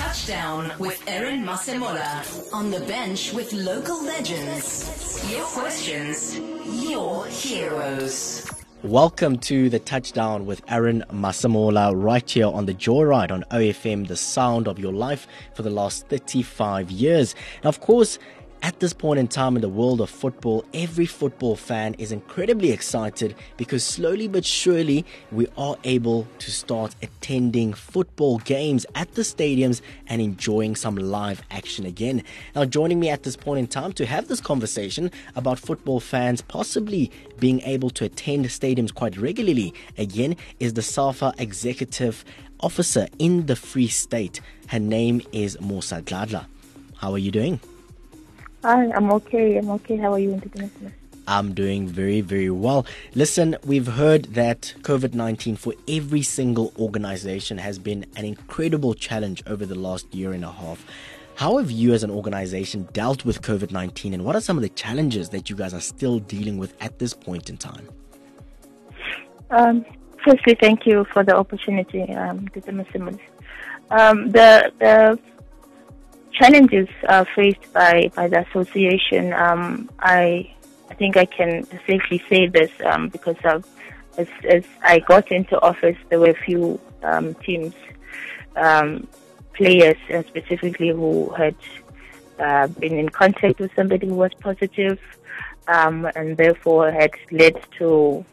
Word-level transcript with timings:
Touchdown 0.00 0.72
with 0.78 1.04
Aaron 1.06 1.44
Masemola. 1.44 2.54
On 2.54 2.70
the 2.70 2.80
bench 2.80 3.34
with 3.34 3.52
local 3.52 4.02
legends. 4.02 5.30
Your 5.30 5.44
questions, 5.44 6.40
your 6.82 7.26
heroes. 7.26 8.50
Welcome 8.82 9.36
to 9.40 9.68
the 9.68 9.78
touchdown 9.78 10.46
with 10.46 10.62
Aaron 10.68 11.04
Masemola 11.12 11.92
right 11.94 12.28
here 12.28 12.46
on 12.46 12.64
the 12.64 12.72
Joyride 12.72 13.30
on 13.30 13.44
OFM, 13.50 14.08
the 14.08 14.16
sound 14.16 14.68
of 14.68 14.78
your 14.78 14.94
life 14.94 15.26
for 15.52 15.60
the 15.60 15.68
last 15.68 16.08
35 16.08 16.90
years. 16.90 17.34
And 17.56 17.66
of 17.66 17.80
course, 17.80 18.18
at 18.62 18.78
this 18.78 18.92
point 18.92 19.18
in 19.18 19.26
time 19.26 19.56
in 19.56 19.62
the 19.62 19.68
world 19.68 20.00
of 20.00 20.10
football, 20.10 20.64
every 20.74 21.06
football 21.06 21.56
fan 21.56 21.94
is 21.94 22.12
incredibly 22.12 22.72
excited 22.72 23.34
because 23.56 23.82
slowly 23.82 24.28
but 24.28 24.44
surely 24.44 25.04
we 25.32 25.46
are 25.56 25.76
able 25.84 26.26
to 26.40 26.50
start 26.50 26.94
attending 27.02 27.72
football 27.72 28.38
games 28.38 28.84
at 28.94 29.12
the 29.14 29.22
stadiums 29.22 29.80
and 30.08 30.20
enjoying 30.20 30.76
some 30.76 30.96
live 30.96 31.42
action 31.50 31.86
again. 31.86 32.22
Now, 32.54 32.64
joining 32.66 33.00
me 33.00 33.08
at 33.08 33.22
this 33.22 33.36
point 33.36 33.60
in 33.60 33.66
time 33.66 33.92
to 33.94 34.04
have 34.06 34.28
this 34.28 34.40
conversation 34.40 35.10
about 35.36 35.58
football 35.58 36.00
fans 36.00 36.42
possibly 36.42 37.10
being 37.38 37.60
able 37.62 37.90
to 37.90 38.04
attend 38.04 38.44
stadiums 38.46 38.92
quite 38.92 39.16
regularly 39.16 39.72
again 39.96 40.36
is 40.58 40.74
the 40.74 40.82
SAFA 40.82 41.32
executive 41.38 42.24
officer 42.60 43.08
in 43.18 43.46
the 43.46 43.56
Free 43.56 43.88
State. 43.88 44.40
Her 44.66 44.80
name 44.80 45.22
is 45.32 45.56
Mosa 45.58 46.02
Dladla. 46.02 46.46
How 46.96 47.12
are 47.12 47.18
you 47.18 47.30
doing? 47.30 47.60
Hi, 48.62 48.90
I'm 48.92 49.10
okay. 49.12 49.56
I'm 49.56 49.70
okay. 49.70 49.96
How 49.96 50.12
are 50.12 50.18
you, 50.18 50.34
International? 50.34 50.92
I'm 51.26 51.54
doing 51.54 51.88
very, 51.88 52.20
very 52.20 52.50
well. 52.50 52.84
Listen, 53.14 53.56
we've 53.64 53.86
heard 53.86 54.24
that 54.34 54.74
COVID 54.82 55.14
19 55.14 55.56
for 55.56 55.72
every 55.88 56.20
single 56.22 56.72
organization 56.78 57.56
has 57.56 57.78
been 57.78 58.04
an 58.16 58.24
incredible 58.24 58.92
challenge 58.92 59.42
over 59.46 59.64
the 59.64 59.74
last 59.74 60.14
year 60.14 60.32
and 60.32 60.44
a 60.44 60.50
half. 60.52 60.84
How 61.36 61.56
have 61.56 61.70
you 61.70 61.94
as 61.94 62.02
an 62.02 62.10
organization 62.10 62.86
dealt 62.92 63.24
with 63.24 63.40
COVID 63.40 63.70
19 63.70 64.12
and 64.12 64.26
what 64.26 64.36
are 64.36 64.42
some 64.42 64.58
of 64.58 64.62
the 64.62 64.68
challenges 64.68 65.30
that 65.30 65.48
you 65.48 65.56
guys 65.56 65.72
are 65.72 65.80
still 65.80 66.18
dealing 66.18 66.58
with 66.58 66.74
at 66.82 66.98
this 66.98 67.14
point 67.14 67.48
in 67.48 67.56
time? 67.56 67.88
Um, 69.50 69.86
firstly, 70.22 70.54
thank 70.60 70.84
you 70.84 71.06
for 71.12 71.24
the 71.24 71.34
opportunity, 71.34 72.02
um, 72.12 72.46
um, 73.90 74.30
the, 74.30 74.72
the 74.78 75.18
challenges 76.40 76.88
uh, 77.06 77.24
faced 77.36 77.72
by, 77.72 78.10
by 78.14 78.26
the 78.28 78.40
association, 78.48 79.32
um, 79.34 79.90
I 79.98 80.50
I 80.90 80.94
think 80.94 81.16
I 81.16 81.24
can 81.24 81.64
safely 81.86 82.22
say 82.28 82.48
this 82.48 82.70
um, 82.84 83.10
because 83.10 83.36
as, 84.18 84.28
as 84.48 84.64
I 84.82 84.98
got 84.98 85.30
into 85.30 85.60
office, 85.60 85.96
there 86.08 86.18
were 86.18 86.30
a 86.30 86.44
few 86.44 86.80
um, 87.02 87.34
teams, 87.34 87.74
um, 88.56 89.06
players 89.52 89.96
uh, 90.12 90.22
specifically 90.24 90.88
who 90.88 91.30
had 91.30 91.54
uh, 92.40 92.66
been 92.66 92.98
in 92.98 93.08
contact 93.08 93.60
with 93.60 93.70
somebody 93.76 94.08
who 94.08 94.16
was 94.16 94.32
positive, 94.40 94.98
um, 95.68 96.08
and 96.16 96.36
therefore 96.36 96.90
had 96.90 97.12
led 97.30 97.56
to 97.78 98.24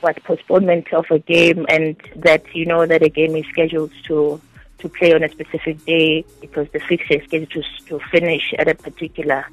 what 0.00 0.22
postponement 0.24 0.92
of 0.92 1.06
a 1.10 1.18
game, 1.18 1.66
and 1.68 1.96
that 2.14 2.44
you 2.54 2.66
know 2.66 2.86
that 2.86 3.02
a 3.02 3.08
game 3.08 3.34
is 3.34 3.46
scheduled 3.46 3.92
to 4.04 4.40
to 4.78 4.88
play 4.88 5.14
on 5.14 5.22
a 5.22 5.28
specific 5.28 5.84
day 5.84 6.24
because 6.40 6.68
the 6.72 6.80
fixture 6.80 7.14
is 7.14 7.24
scheduled 7.24 7.50
to, 7.50 7.62
to 7.86 7.98
finish 8.10 8.54
at 8.58 8.68
a 8.68 8.74
particular 8.74 9.46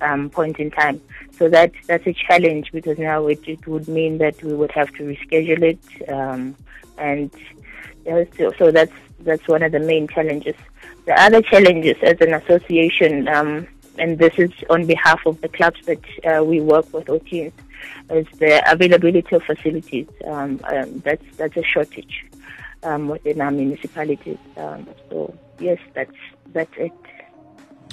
um, 0.00 0.30
point 0.30 0.58
in 0.58 0.70
time. 0.70 1.00
So 1.38 1.48
that 1.48 1.72
that's 1.86 2.06
a 2.06 2.12
challenge 2.12 2.70
because 2.72 2.98
now 2.98 3.26
it, 3.26 3.40
it 3.46 3.66
would 3.66 3.88
mean 3.88 4.18
that 4.18 4.42
we 4.42 4.54
would 4.54 4.72
have 4.72 4.90
to 4.94 5.02
reschedule 5.02 5.62
it, 5.62 6.10
um, 6.10 6.56
and 6.98 7.30
so, 8.58 8.70
that's 8.70 8.92
that's 9.20 9.46
one 9.46 9.62
of 9.62 9.72
the 9.72 9.80
main 9.80 10.08
challenges. 10.08 10.54
The 11.06 11.20
other 11.20 11.42
challenges 11.42 11.96
as 12.02 12.20
an 12.20 12.34
association, 12.34 13.28
um, 13.28 13.66
and 13.98 14.18
this 14.18 14.34
is 14.38 14.50
on 14.68 14.86
behalf 14.86 15.20
of 15.26 15.40
the 15.40 15.48
clubs 15.48 15.80
that 15.86 16.00
uh, 16.24 16.44
we 16.44 16.60
work 16.60 16.92
with, 16.92 17.08
or 17.08 17.20
teams, 17.20 17.52
is 18.10 18.26
the 18.38 18.62
availability 18.70 19.34
of 19.34 19.42
facilities. 19.42 20.08
Um, 20.26 20.60
um, 20.64 21.00
that's 21.00 21.24
that's 21.36 21.56
a 21.56 21.62
shortage 21.62 22.24
um, 22.82 23.08
within 23.08 23.40
our 23.40 23.50
municipalities. 23.50 24.38
Um, 24.56 24.86
so 25.08 25.36
yes, 25.58 25.78
that's 25.94 26.16
that's 26.52 26.72
it. 26.76 26.92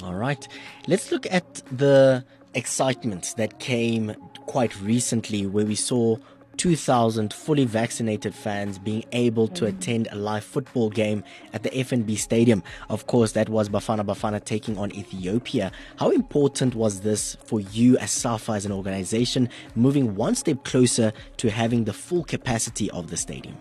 All 0.02 0.14
right, 0.14 0.46
let's 0.86 1.10
look 1.10 1.26
at 1.30 1.62
the 1.72 2.24
excitement 2.54 3.34
that 3.36 3.58
came 3.58 4.14
quite 4.46 4.80
recently, 4.80 5.46
where 5.46 5.66
we 5.66 5.74
saw 5.74 6.16
2,000 6.58 7.32
fully 7.32 7.64
vaccinated 7.64 8.34
fans 8.34 8.78
being 8.78 9.04
able 9.12 9.46
to 9.46 9.64
mm. 9.64 9.68
attend 9.68 10.08
a 10.10 10.16
live 10.16 10.44
football 10.44 10.90
game 10.90 11.22
at 11.52 11.62
the 11.62 11.70
FNB 11.70 12.18
Stadium. 12.18 12.62
Of 12.88 13.06
course, 13.06 13.32
that 13.32 13.48
was 13.48 13.68
Bafana 13.68 14.04
Bafana 14.04 14.44
taking 14.44 14.76
on 14.76 14.92
Ethiopia. 14.92 15.70
How 15.98 16.10
important 16.10 16.74
was 16.74 17.00
this 17.00 17.36
for 17.44 17.60
you 17.60 17.96
as 17.98 18.10
SAFA 18.10 18.52
as 18.52 18.66
an 18.66 18.72
organization, 18.72 19.48
moving 19.76 20.16
one 20.16 20.34
step 20.34 20.64
closer 20.64 21.12
to 21.36 21.50
having 21.50 21.84
the 21.84 21.92
full 21.92 22.24
capacity 22.24 22.90
of 22.90 23.08
the 23.08 23.16
stadium? 23.16 23.56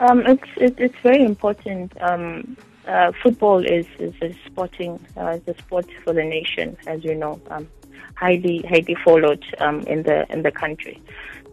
Um, 0.00 0.26
it's 0.26 0.48
it, 0.56 0.74
it's 0.78 0.98
very 1.02 1.22
important. 1.22 1.92
Um, 2.00 2.56
uh, 2.88 3.12
football 3.22 3.64
is, 3.64 3.86
is 3.98 4.14
a 4.22 4.34
sporting 4.46 4.98
uh, 5.16 5.38
a 5.46 5.58
sport 5.58 5.86
for 6.02 6.14
the 6.14 6.24
nation, 6.24 6.76
as 6.86 7.04
you 7.04 7.14
know, 7.14 7.38
um, 7.50 7.68
highly 8.14 8.64
highly 8.66 8.96
followed 9.04 9.44
um, 9.58 9.80
in 9.82 10.02
the 10.02 10.26
in 10.32 10.42
the 10.42 10.50
country. 10.50 11.00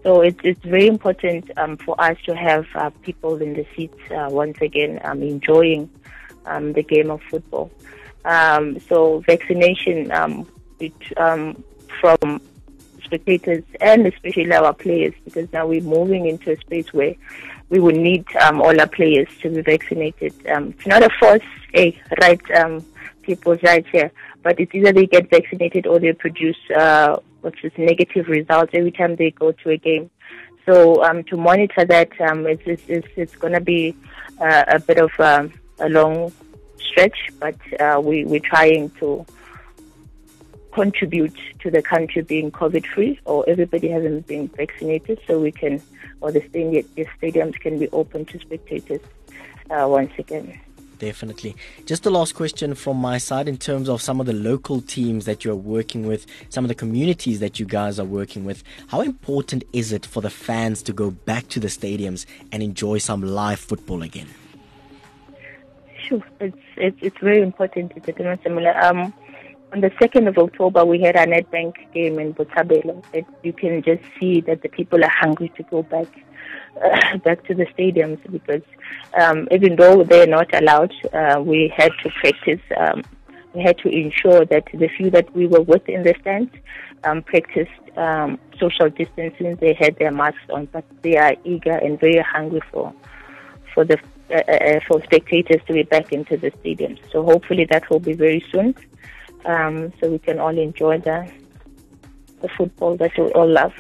So 0.03 0.22
it's 0.22 0.40
it's 0.44 0.63
very 0.63 0.88
important 0.88 1.52
um, 1.58 1.75
for 1.75 2.00
us 2.02 2.18
to 2.25 2.35
have 2.35 2.66
uh, 2.74 2.90
people 3.02 3.41
in 3.41 3.53
the 3.53 3.66
seats 3.75 4.00
uh, 4.12 4.30
once 4.31 4.58
again 4.62 5.02
um, 5.03 5.22
enjoying 5.22 5.90
um, 6.46 6.72
the 6.72 6.84
game 6.84 7.12
of 7.12 7.22
football. 7.24 7.69
Um, 8.24 8.79
so 8.79 9.19
vaccination 9.28 10.09
um, 10.14 10.47
it, 10.79 10.94
um, 11.18 11.62
from 12.00 12.41
spectators 13.03 13.64
and 13.81 14.08
especially 14.08 14.52
our 14.53 14.74
players, 14.74 15.14
because 15.25 15.52
now 15.52 15.68
we're 15.68 15.81
moving 15.81 16.28
into 16.28 16.52
a 16.52 16.58
space 16.58 16.94
where 16.94 17.16
we 17.69 17.79
will 17.79 17.91
need 17.91 18.25
um, 18.38 18.61
all 18.61 18.79
our 18.79 18.88
players 18.88 19.28
to 19.41 19.50
be 19.50 19.61
vaccinated. 19.61 20.33
Um, 20.47 20.69
it's 20.69 20.88
not 20.88 21.03
a 21.03 21.09
force, 21.19 21.41
a 21.75 22.00
right 22.22 22.51
um, 22.51 22.85
people's 23.22 23.61
right 23.63 23.85
here, 23.88 24.11
but 24.44 24.59
it's 24.59 24.73
either 24.73 24.94
they 24.94 25.05
get 25.05 25.29
vaccinated 25.29 25.85
or 25.85 26.00
they 26.00 26.13
produce 26.13 26.57
uh, 26.75 27.17
which 27.41 27.63
is 27.63 27.72
negative 27.78 28.28
results 28.28 28.72
every 28.73 28.91
time 28.91 29.16
they 29.16 29.31
go 29.31 29.51
to 29.51 29.69
a 29.69 29.78
game. 29.78 30.09
So 30.66 31.03
um, 31.03 31.23
to 31.25 31.38
monitor 31.38 31.85
that, 31.85 32.09
um, 32.19 32.45
it's, 32.45 32.63
it's, 32.66 32.83
it's, 32.88 33.07
it's 33.16 33.35
going 33.35 33.53
to 33.53 33.61
be 33.61 33.95
uh, 34.41 34.66
a 34.67 34.79
bit 34.79 34.97
of 34.97 35.11
um, 35.19 35.53
a 35.79 35.88
long 35.88 36.31
stretch, 36.78 37.17
but 37.39 37.55
uh, 37.79 38.01
we, 38.03 38.25
we're 38.25 38.41
trying 38.41 38.89
to 38.99 39.25
contribute 40.77 41.35
to 41.57 41.71
the 41.71 41.81
country 41.81 42.21
being 42.21 42.51
COVID 42.51 42.85
free 42.85 43.19
or 43.25 43.43
everybody 43.49 43.88
hasn't 43.88 44.27
been 44.27 44.47
vaccinated 44.49 45.19
so 45.25 45.39
we 45.39 45.51
can, 45.51 45.81
or 46.21 46.31
the, 46.31 46.41
stadiums 46.41 47.59
can 47.59 47.79
be 47.79 47.89
open 47.89 48.25
to 48.25 48.39
spectators 48.39 49.01
uh, 49.71 49.87
once 49.89 50.11
again. 50.19 50.59
Definitely. 50.99 51.55
Just 51.87 52.03
the 52.03 52.11
last 52.11 52.35
question 52.35 52.75
from 52.75 52.97
my 52.97 53.17
side 53.17 53.47
in 53.47 53.57
terms 53.57 53.89
of 53.89 54.03
some 54.03 54.19
of 54.19 54.27
the 54.27 54.33
local 54.33 54.81
teams 54.81 55.25
that 55.25 55.43
you're 55.43 55.55
working 55.55 56.05
with, 56.05 56.27
some 56.49 56.63
of 56.63 56.69
the 56.69 56.75
communities 56.75 57.39
that 57.39 57.59
you 57.59 57.66
guys 57.66 57.99
are 57.99 58.05
working 58.05 58.45
with. 58.45 58.63
How 58.89 59.01
important 59.01 59.63
is 59.73 59.91
it 59.91 60.05
for 60.05 60.21
the 60.21 60.29
fans 60.29 60.83
to 60.83 60.93
go 60.93 61.09
back 61.09 61.47
to 61.49 61.59
the 61.59 61.69
stadiums 61.69 62.27
and 62.51 62.61
enjoy 62.61 62.99
some 62.99 63.23
live 63.23 63.59
football 63.59 64.03
again? 64.03 64.27
Sure, 66.07 66.23
it's 66.39 66.57
it's, 66.77 66.97
it's 67.01 67.17
very 67.17 67.41
important. 67.41 67.93
It's 67.95 68.43
similar. 68.43 68.73
Um, 68.83 69.13
on 69.73 69.81
the 69.81 69.89
2nd 69.91 70.28
of 70.28 70.38
October, 70.38 70.85
we 70.85 71.01
had 71.01 71.16
a 71.16 71.25
Nedbank 71.25 71.75
game 71.94 72.19
in 72.19 72.33
Botshabelo. 72.33 73.03
You 73.44 73.53
can 73.53 73.83
just 73.83 74.03
see 74.19 74.41
that 74.41 74.61
the 74.61 74.69
people 74.69 75.03
are 75.03 75.11
hungry 75.19 75.51
to 75.57 75.63
go 75.63 75.83
back 75.83 76.07
uh, 76.83 77.17
back 77.17 77.44
to 77.45 77.55
the 77.55 77.66
stadiums 77.66 78.19
because 78.31 78.61
um, 79.19 79.47
even 79.51 79.75
though 79.75 80.03
they're 80.03 80.28
not 80.28 80.53
allowed, 80.53 80.94
uh, 81.13 81.41
we 81.41 81.73
had 81.75 81.91
to 82.03 82.09
practice. 82.22 82.61
Um, 82.78 83.03
we 83.53 83.64
had 83.64 83.78
to 83.79 83.90
ensure 83.90 84.46
that 84.46 84.66
the 84.73 84.87
few 84.87 85.09
that 85.09 85.34
we 85.35 85.47
were 85.47 85.61
with 85.61 85.87
in 85.90 86.03
the 86.03 86.14
stands 86.22 86.52
um, 87.03 87.23
practiced 87.23 87.72
um, 87.97 88.40
social 88.59 88.90
distancing. 88.90 89.55
They 89.55 89.73
had 89.73 89.97
their 89.97 90.11
masks 90.11 90.49
on, 90.53 90.67
but 90.72 90.85
they 91.02 91.17
are 91.17 91.35
eager 91.43 91.72
and 91.72 91.99
very 91.99 92.19
hungry 92.19 92.61
for 92.72 92.93
for 93.73 93.84
the 93.84 93.97
uh, 94.29 94.41
uh, 94.47 94.52
uh 94.52 94.79
for 94.87 95.03
spectators 95.03 95.61
to 95.67 95.73
be 95.73 95.84
back 95.84 96.14
into 96.14 96.37
the 96.37 96.52
stadiums. 96.52 96.99
So 97.11 97.23
hopefully 97.23 97.66
that 97.72 97.90
will 97.90 97.99
be 97.99 98.14
very 98.14 98.46
soon 98.52 98.75
um, 99.45 99.93
so 99.99 100.09
we 100.09 100.19
can 100.19 100.39
all 100.39 100.57
enjoy 100.57 100.99
the 100.99 101.29
the 102.41 102.49
football 102.49 102.95
that 102.97 103.17
we 103.17 103.31
all 103.34 103.49
love. 103.49 103.73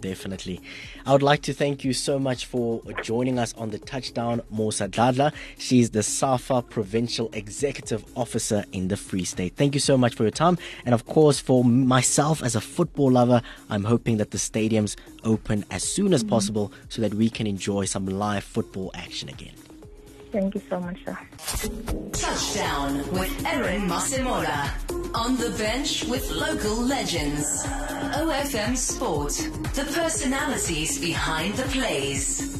Definitely. 0.00 0.60
I 1.04 1.12
would 1.12 1.22
like 1.22 1.42
to 1.42 1.52
thank 1.52 1.84
you 1.84 1.92
so 1.92 2.18
much 2.18 2.46
for 2.46 2.82
joining 3.02 3.38
us 3.38 3.54
on 3.54 3.70
the 3.70 3.78
touchdown, 3.78 4.42
Mosa 4.52 4.88
Dladla. 4.88 5.32
She's 5.58 5.90
the 5.90 6.02
SAFA 6.02 6.62
Provincial 6.62 7.30
Executive 7.32 8.04
Officer 8.16 8.64
in 8.72 8.88
the 8.88 8.96
Free 8.96 9.24
State. 9.24 9.56
Thank 9.56 9.74
you 9.74 9.80
so 9.80 9.96
much 9.96 10.14
for 10.14 10.24
your 10.24 10.30
time. 10.30 10.58
And 10.84 10.94
of 10.94 11.06
course, 11.06 11.40
for 11.40 11.64
myself 11.64 12.42
as 12.42 12.54
a 12.54 12.60
football 12.60 13.10
lover, 13.10 13.42
I'm 13.70 13.84
hoping 13.84 14.18
that 14.18 14.30
the 14.30 14.38
stadiums 14.38 14.96
open 15.24 15.64
as 15.70 15.82
soon 15.82 16.12
as 16.12 16.22
possible 16.22 16.72
so 16.88 17.02
that 17.02 17.14
we 17.14 17.30
can 17.30 17.46
enjoy 17.46 17.84
some 17.86 18.06
live 18.06 18.44
football 18.44 18.90
action 18.94 19.28
again. 19.28 19.54
Thank 20.32 20.54
you 20.54 20.62
so 20.68 20.80
much, 20.80 20.98
sir. 21.04 21.18
Touchdown 22.12 22.98
with 23.12 23.46
Aaron 23.46 23.88
Masemola. 23.88 24.70
On 25.14 25.36
the 25.36 25.50
bench 25.56 26.04
with 26.04 26.30
local 26.30 26.76
legends. 26.76 27.64
OFM 27.66 28.76
Sport. 28.76 29.32
The 29.74 29.84
personalities 29.94 30.98
behind 31.00 31.54
the 31.54 31.64
plays. 31.64 32.55